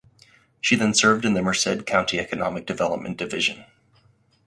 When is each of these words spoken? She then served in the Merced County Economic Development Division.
She 0.59 0.75
then 0.75 0.95
served 0.95 1.25
in 1.25 1.35
the 1.35 1.43
Merced 1.43 1.85
County 1.85 2.17
Economic 2.17 2.65
Development 2.65 3.15
Division. 3.15 3.65